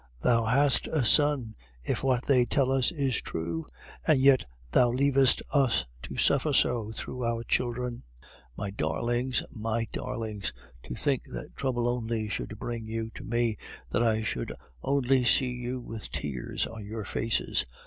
Thou 0.21 0.45
hast 0.45 0.87
a 0.87 1.05
Son, 1.05 1.53
if 1.83 2.01
what 2.01 2.25
they 2.25 2.43
tell 2.43 2.71
us 2.71 2.91
is 2.91 3.21
true, 3.21 3.67
and 4.07 4.19
yet 4.19 4.45
Thou 4.71 4.89
leavest 4.89 5.43
us 5.53 5.85
to 6.01 6.17
suffer 6.17 6.53
so 6.53 6.91
through 6.91 7.23
our 7.23 7.43
children. 7.43 8.01
My 8.57 8.71
darlings, 8.71 9.43
my 9.53 9.87
darlings! 9.91 10.53
to 10.85 10.95
think 10.95 11.25
that 11.27 11.55
trouble 11.55 11.87
only 11.87 12.29
should 12.29 12.57
bring 12.57 12.87
you 12.87 13.11
to 13.13 13.23
me, 13.23 13.57
that 13.91 14.01
I 14.01 14.23
should 14.23 14.51
only 14.81 15.23
see 15.23 15.51
you 15.51 15.79
with 15.79 16.09
tears 16.09 16.65
on 16.65 16.83
your 16.83 17.05
faces! 17.05 17.67